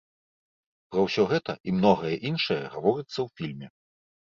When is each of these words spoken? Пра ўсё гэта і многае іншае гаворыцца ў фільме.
Пра 0.95 1.03
ўсё 1.07 1.25
гэта 1.33 1.51
і 1.69 1.75
многае 1.81 2.15
іншае 2.31 2.59
гаворыцца 2.73 3.15
ў 3.15 3.27
фільме. 3.37 3.67